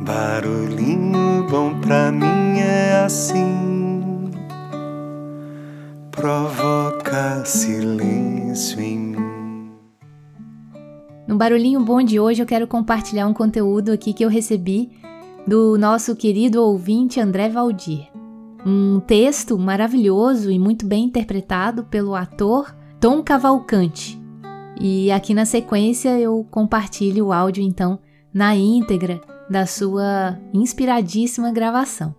Barulhinho 0.00 1.44
bom 1.50 1.80
pra 1.80 2.12
mim 2.12 2.60
é 2.60 3.02
assim, 3.04 4.30
provoca 6.12 7.44
silêncio 7.44 8.80
em 8.80 8.96
mim. 8.96 9.70
No 11.26 11.36
Barulhinho 11.36 11.80
Bom 11.80 12.00
de 12.00 12.20
hoje 12.20 12.40
eu 12.40 12.46
quero 12.46 12.68
compartilhar 12.68 13.26
um 13.26 13.34
conteúdo 13.34 13.90
aqui 13.90 14.12
que 14.12 14.24
eu 14.24 14.28
recebi 14.28 14.92
do 15.44 15.76
nosso 15.76 16.14
querido 16.14 16.62
ouvinte 16.62 17.20
André 17.20 17.48
Valdir. 17.48 18.08
Um 18.64 19.00
texto 19.00 19.58
maravilhoso 19.58 20.48
e 20.48 20.60
muito 20.60 20.86
bem 20.86 21.06
interpretado 21.06 21.82
pelo 21.82 22.14
ator 22.14 22.72
Tom 23.00 23.20
Cavalcante. 23.20 24.16
E 24.80 25.10
aqui 25.10 25.34
na 25.34 25.44
sequência 25.44 26.16
eu 26.20 26.46
compartilho 26.52 27.26
o 27.26 27.32
áudio 27.32 27.64
então 27.64 27.98
na 28.32 28.54
íntegra 28.54 29.20
da 29.48 29.66
sua 29.66 30.38
inspiradíssima 30.52 31.50
gravação. 31.50 32.14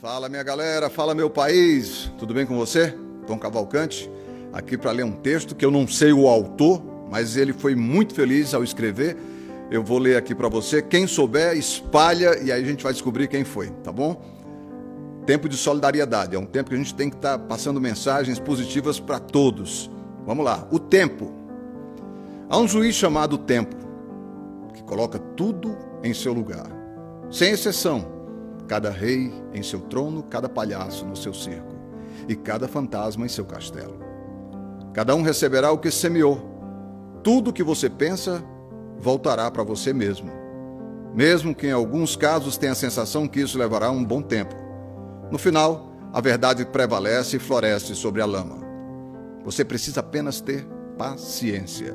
Fala 0.00 0.28
minha 0.28 0.42
galera, 0.42 0.88
fala 0.88 1.14
meu 1.14 1.28
país, 1.28 2.10
tudo 2.18 2.32
bem 2.32 2.46
com 2.46 2.56
você? 2.56 2.96
Tom 3.26 3.38
Cavalcante, 3.38 4.10
aqui 4.52 4.78
para 4.78 4.92
ler 4.92 5.04
um 5.04 5.12
texto 5.12 5.54
que 5.54 5.64
eu 5.64 5.70
não 5.70 5.86
sei 5.86 6.12
o 6.12 6.28
autor, 6.28 6.82
mas 7.10 7.36
ele 7.36 7.52
foi 7.52 7.74
muito 7.74 8.14
feliz 8.14 8.54
ao 8.54 8.62
escrever. 8.62 9.16
Eu 9.70 9.82
vou 9.82 9.98
ler 9.98 10.16
aqui 10.16 10.34
para 10.34 10.48
você. 10.48 10.80
Quem 10.80 11.06
souber, 11.06 11.56
espalha 11.56 12.38
e 12.42 12.50
aí 12.50 12.62
a 12.62 12.66
gente 12.66 12.82
vai 12.82 12.92
descobrir 12.92 13.28
quem 13.28 13.44
foi, 13.44 13.70
tá 13.82 13.92
bom? 13.92 14.22
Tempo 15.26 15.48
de 15.48 15.56
solidariedade, 15.56 16.34
é 16.34 16.38
um 16.38 16.46
tempo 16.46 16.70
que 16.70 16.74
a 16.74 16.78
gente 16.78 16.94
tem 16.94 17.10
que 17.10 17.16
estar 17.16 17.36
tá 17.36 17.44
passando 17.44 17.80
mensagens 17.80 18.38
positivas 18.38 18.98
para 18.98 19.18
todos. 19.18 19.90
Vamos 20.24 20.44
lá, 20.44 20.66
o 20.70 20.78
tempo. 20.78 21.30
Há 22.48 22.56
um 22.56 22.66
juiz 22.66 22.94
chamado 22.94 23.36
Tempo, 23.36 23.76
que 24.72 24.82
coloca 24.82 25.18
tudo 25.18 25.76
em 26.02 26.14
seu 26.14 26.32
lugar. 26.32 26.66
Sem 27.30 27.52
exceção, 27.52 28.06
cada 28.66 28.90
rei 28.90 29.32
em 29.52 29.62
seu 29.62 29.80
trono, 29.80 30.22
cada 30.22 30.48
palhaço 30.48 31.04
no 31.04 31.16
seu 31.16 31.32
circo 31.32 31.74
e 32.28 32.34
cada 32.34 32.68
fantasma 32.68 33.24
em 33.24 33.28
seu 33.28 33.44
castelo. 33.44 33.98
Cada 34.92 35.14
um 35.14 35.22
receberá 35.22 35.70
o 35.70 35.78
que 35.78 35.90
semeou. 35.90 36.40
Tudo 37.22 37.50
o 37.50 37.52
que 37.52 37.62
você 37.62 37.88
pensa 37.88 38.42
voltará 38.98 39.50
para 39.50 39.62
você 39.62 39.92
mesmo. 39.92 40.30
Mesmo 41.14 41.54
que 41.54 41.66
em 41.66 41.72
alguns 41.72 42.16
casos 42.16 42.56
tenha 42.56 42.72
a 42.72 42.76
sensação 42.76 43.26
que 43.26 43.40
isso 43.40 43.58
levará 43.58 43.90
um 43.90 44.04
bom 44.04 44.20
tempo. 44.20 44.54
No 45.30 45.38
final, 45.38 45.92
a 46.12 46.20
verdade 46.20 46.64
prevalece 46.64 47.36
e 47.36 47.40
floresce 47.40 47.94
sobre 47.94 48.22
a 48.22 48.26
lama. 48.26 48.58
Você 49.44 49.64
precisa 49.64 50.00
apenas 50.00 50.40
ter 50.40 50.66
paciência. 50.96 51.94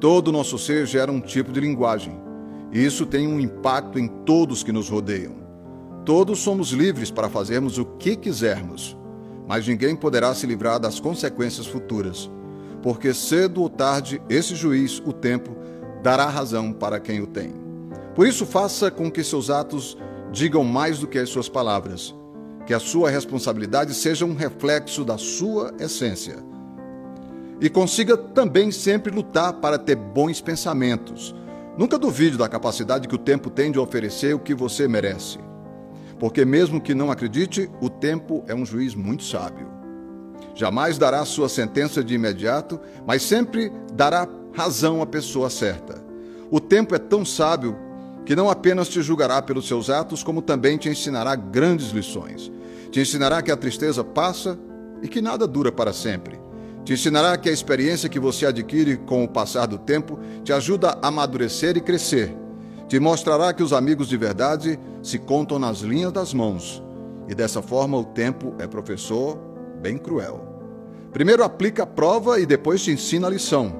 Todo 0.00 0.28
o 0.28 0.32
nosso 0.32 0.58
ser 0.58 0.86
gera 0.86 1.10
um 1.10 1.20
tipo 1.20 1.52
de 1.52 1.60
linguagem. 1.60 2.25
Isso 2.72 3.06
tem 3.06 3.26
um 3.28 3.38
impacto 3.38 3.98
em 3.98 4.08
todos 4.08 4.62
que 4.62 4.72
nos 4.72 4.88
rodeiam. 4.88 5.34
Todos 6.04 6.40
somos 6.40 6.70
livres 6.70 7.10
para 7.10 7.28
fazermos 7.28 7.78
o 7.78 7.84
que 7.84 8.16
quisermos, 8.16 8.96
mas 9.46 9.66
ninguém 9.66 9.94
poderá 9.94 10.34
se 10.34 10.46
livrar 10.46 10.78
das 10.78 11.00
consequências 11.00 11.66
futuras, 11.66 12.30
porque 12.82 13.14
cedo 13.14 13.62
ou 13.62 13.68
tarde 13.68 14.20
esse 14.28 14.54
juiz, 14.54 15.00
o 15.04 15.12
tempo, 15.12 15.56
dará 16.02 16.26
razão 16.26 16.72
para 16.72 17.00
quem 17.00 17.20
o 17.20 17.26
tem. 17.26 17.52
Por 18.14 18.26
isso, 18.26 18.46
faça 18.46 18.90
com 18.90 19.10
que 19.10 19.24
seus 19.24 19.50
atos 19.50 19.96
digam 20.32 20.64
mais 20.64 20.98
do 20.98 21.06
que 21.06 21.18
as 21.18 21.28
suas 21.28 21.48
palavras, 21.48 22.14
que 22.66 22.74
a 22.74 22.80
sua 22.80 23.10
responsabilidade 23.10 23.94
seja 23.94 24.24
um 24.24 24.34
reflexo 24.34 25.04
da 25.04 25.18
sua 25.18 25.72
essência. 25.78 26.36
E 27.60 27.68
consiga 27.68 28.16
também 28.16 28.70
sempre 28.70 29.12
lutar 29.12 29.54
para 29.54 29.78
ter 29.78 29.96
bons 29.96 30.40
pensamentos 30.40 31.34
Nunca 31.76 31.98
duvide 31.98 32.38
da 32.38 32.48
capacidade 32.48 33.06
que 33.06 33.14
o 33.14 33.18
tempo 33.18 33.50
tem 33.50 33.70
de 33.70 33.78
oferecer 33.78 34.34
o 34.34 34.38
que 34.38 34.54
você 34.54 34.88
merece. 34.88 35.38
Porque, 36.18 36.44
mesmo 36.44 36.80
que 36.80 36.94
não 36.94 37.10
acredite, 37.10 37.70
o 37.80 37.90
tempo 37.90 38.42
é 38.46 38.54
um 38.54 38.64
juiz 38.64 38.94
muito 38.94 39.24
sábio. 39.24 39.68
Jamais 40.54 40.96
dará 40.96 41.22
sua 41.26 41.50
sentença 41.50 42.02
de 42.02 42.14
imediato, 42.14 42.80
mas 43.06 43.22
sempre 43.22 43.70
dará 43.92 44.26
razão 44.54 45.02
à 45.02 45.06
pessoa 45.06 45.50
certa. 45.50 46.02
O 46.50 46.58
tempo 46.58 46.94
é 46.94 46.98
tão 46.98 47.24
sábio 47.26 47.76
que 48.24 48.34
não 48.34 48.48
apenas 48.48 48.88
te 48.88 49.02
julgará 49.02 49.42
pelos 49.42 49.68
seus 49.68 49.90
atos, 49.90 50.22
como 50.22 50.40
também 50.40 50.78
te 50.78 50.88
ensinará 50.88 51.36
grandes 51.36 51.90
lições. 51.90 52.50
Te 52.90 53.00
ensinará 53.00 53.42
que 53.42 53.52
a 53.52 53.56
tristeza 53.56 54.02
passa 54.02 54.58
e 55.02 55.08
que 55.08 55.20
nada 55.20 55.46
dura 55.46 55.70
para 55.70 55.92
sempre. 55.92 56.45
Te 56.86 56.92
ensinará 56.92 57.36
que 57.36 57.48
a 57.48 57.52
experiência 57.52 58.08
que 58.08 58.20
você 58.20 58.46
adquire 58.46 58.96
com 58.96 59.24
o 59.24 59.28
passar 59.28 59.66
do 59.66 59.76
tempo 59.76 60.20
te 60.44 60.52
ajuda 60.52 60.96
a 61.02 61.08
amadurecer 61.08 61.76
e 61.76 61.80
crescer. 61.80 62.32
Te 62.86 63.00
mostrará 63.00 63.52
que 63.52 63.60
os 63.60 63.72
amigos 63.72 64.06
de 64.06 64.16
verdade 64.16 64.78
se 65.02 65.18
contam 65.18 65.58
nas 65.58 65.78
linhas 65.78 66.12
das 66.12 66.32
mãos. 66.32 66.80
E 67.28 67.34
dessa 67.34 67.60
forma 67.60 67.98
o 67.98 68.04
tempo 68.04 68.54
é 68.60 68.68
professor 68.68 69.36
bem 69.82 69.98
cruel. 69.98 70.62
Primeiro 71.12 71.42
aplica 71.42 71.82
a 71.82 71.86
prova 71.86 72.38
e 72.38 72.46
depois 72.46 72.80
te 72.80 72.92
ensina 72.92 73.26
a 73.26 73.30
lição. 73.30 73.74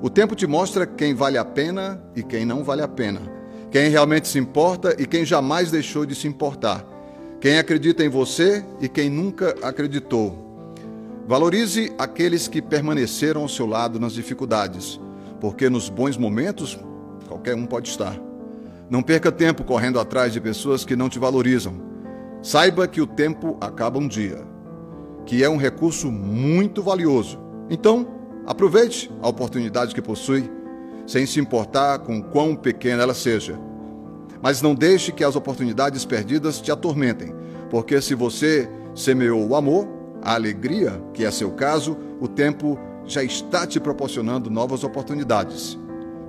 O 0.00 0.08
tempo 0.08 0.34
te 0.34 0.46
mostra 0.46 0.86
quem 0.86 1.14
vale 1.14 1.36
a 1.36 1.44
pena 1.44 2.02
e 2.16 2.22
quem 2.22 2.46
não 2.46 2.64
vale 2.64 2.80
a 2.80 2.88
pena. 2.88 3.20
Quem 3.70 3.90
realmente 3.90 4.26
se 4.26 4.38
importa 4.38 4.96
e 4.98 5.04
quem 5.04 5.22
jamais 5.22 5.70
deixou 5.70 6.06
de 6.06 6.14
se 6.14 6.26
importar. 6.26 6.82
Quem 7.42 7.58
acredita 7.58 8.02
em 8.02 8.08
você 8.08 8.64
e 8.80 8.88
quem 8.88 9.10
nunca 9.10 9.54
acreditou 9.60 10.47
Valorize 11.28 11.92
aqueles 11.98 12.48
que 12.48 12.62
permaneceram 12.62 13.42
ao 13.42 13.48
seu 13.50 13.66
lado 13.66 14.00
nas 14.00 14.14
dificuldades, 14.14 14.98
porque 15.38 15.68
nos 15.68 15.90
bons 15.90 16.16
momentos 16.16 16.78
qualquer 17.28 17.54
um 17.54 17.66
pode 17.66 17.90
estar. 17.90 18.18
Não 18.88 19.02
perca 19.02 19.30
tempo 19.30 19.62
correndo 19.62 20.00
atrás 20.00 20.32
de 20.32 20.40
pessoas 20.40 20.86
que 20.86 20.96
não 20.96 21.10
te 21.10 21.18
valorizam. 21.18 21.74
Saiba 22.40 22.88
que 22.88 23.02
o 23.02 23.06
tempo 23.06 23.58
acaba 23.60 23.98
um 23.98 24.08
dia, 24.08 24.42
que 25.26 25.44
é 25.44 25.50
um 25.50 25.58
recurso 25.58 26.10
muito 26.10 26.82
valioso. 26.82 27.38
Então, 27.68 28.08
aproveite 28.46 29.10
a 29.20 29.28
oportunidade 29.28 29.94
que 29.94 30.00
possui, 30.00 30.50
sem 31.06 31.26
se 31.26 31.38
importar 31.38 31.98
com 31.98 32.22
quão 32.22 32.56
pequena 32.56 33.02
ela 33.02 33.12
seja. 33.12 33.60
Mas 34.40 34.62
não 34.62 34.74
deixe 34.74 35.12
que 35.12 35.22
as 35.22 35.36
oportunidades 35.36 36.06
perdidas 36.06 36.58
te 36.58 36.72
atormentem, 36.72 37.34
porque 37.68 38.00
se 38.00 38.14
você 38.14 38.66
semeou 38.94 39.46
o 39.46 39.54
amor, 39.54 39.97
a 40.28 40.34
alegria, 40.34 41.02
que 41.14 41.24
é 41.24 41.30
seu 41.30 41.52
caso, 41.52 41.96
o 42.20 42.28
tempo 42.28 42.78
já 43.06 43.24
está 43.24 43.66
te 43.66 43.80
proporcionando 43.80 44.50
novas 44.50 44.84
oportunidades. 44.84 45.78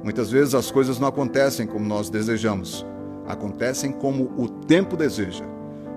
Muitas 0.02 0.32
vezes 0.32 0.56
as 0.56 0.72
coisas 0.72 0.98
não 0.98 1.10
acontecem 1.10 1.68
como 1.68 1.86
nós 1.86 2.10
desejamos, 2.10 2.86
acontecem 3.28 3.92
como 3.92 4.32
o 4.38 4.48
tempo 4.48 4.96
deseja. 4.96 5.44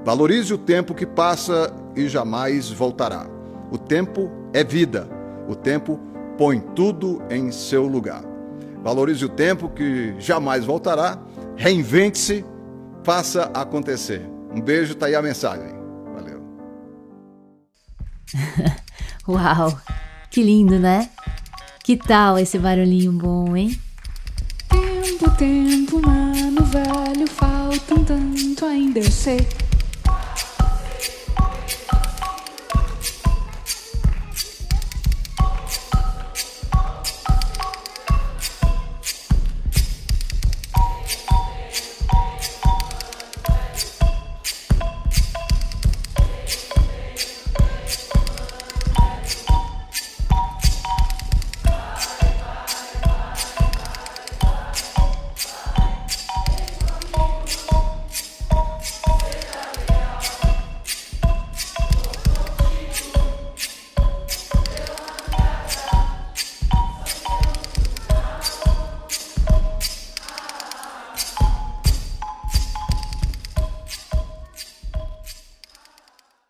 Valorize 0.04 0.52
o 0.52 0.58
tempo 0.58 0.96
que 0.96 1.06
passa 1.06 1.72
e 1.94 2.08
jamais 2.08 2.70
voltará. 2.70 3.24
O 3.70 3.78
tempo 3.78 4.28
é 4.52 4.64
vida, 4.64 5.08
o 5.48 5.54
tempo 5.54 6.00
põe 6.36 6.58
tudo 6.58 7.22
em 7.30 7.52
seu 7.52 7.86
lugar. 7.86 8.24
Valorize 8.82 9.24
o 9.24 9.28
tempo 9.28 9.68
que 9.68 10.16
jamais 10.18 10.64
voltará, 10.64 11.22
reinvente-se, 11.54 12.44
faça 13.04 13.44
acontecer. 13.54 14.28
Um 14.52 14.60
beijo, 14.60 14.96
tá 14.96 15.06
aí 15.06 15.14
a 15.14 15.22
mensagem. 15.22 15.81
Uau, 19.28 19.78
que 20.30 20.42
lindo, 20.42 20.78
né? 20.78 21.08
Que 21.84 21.96
tal 21.96 22.38
esse 22.38 22.58
barulhinho 22.58 23.12
bom, 23.12 23.56
hein? 23.56 23.78
Tempo, 24.68 25.30
tempo, 25.36 26.00
mano 26.00 26.64
velho, 26.64 27.26
falta 27.26 27.94
tanto 28.06 28.64
ainda 28.64 29.00
eu 29.00 29.10
sei. 29.10 29.46